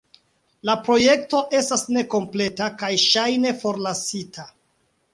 La 0.69 0.75
projekto 0.87 1.43
estas 1.59 1.85
nekompleta 1.97 2.73
kaj 2.83 2.93
ŝajne 3.05 3.57
forlasita. 3.65 4.53